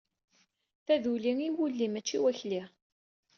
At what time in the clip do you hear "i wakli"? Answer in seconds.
2.17-2.61